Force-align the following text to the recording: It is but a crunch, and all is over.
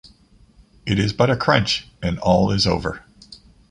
It 0.83 0.97
is 0.97 1.13
but 1.13 1.29
a 1.29 1.37
crunch, 1.37 1.87
and 2.01 2.17
all 2.17 2.49
is 2.49 2.65
over. 2.65 3.05